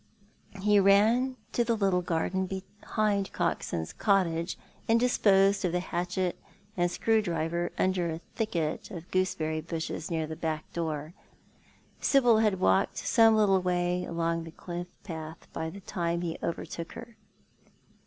He 0.63 0.79
ran 0.79 1.37
to 1.51 1.63
the 1.63 1.77
little 1.77 2.01
garden, 2.01 2.47
behind 2.47 3.31
Coxon's 3.33 3.93
cottage, 3.93 4.57
and 4.87 4.99
disposed 4.99 5.63
of 5.63 5.73
the 5.73 5.79
hatchet 5.79 6.39
and 6.75 6.89
screw 6.89 7.21
driver 7.21 7.71
under 7.77 8.09
a 8.09 8.17
thicket 8.33 8.89
of 8.89 9.11
gooseberry 9.11 9.61
bushes 9.61 10.09
near 10.09 10.25
the 10.25 10.35
back 10.35 10.73
door. 10.73 11.13
Sibyl 11.99 12.39
had 12.39 12.59
walked 12.59 12.97
some 12.97 13.35
little 13.35 13.61
way 13.61 14.03
along 14.03 14.43
the 14.43 14.49
cliff 14.51 14.87
path 15.03 15.47
by 15.53 15.69
the 15.69 15.81
time 15.81 16.21
he 16.21 16.35
overtook 16.41 16.93
her. 16.93 17.15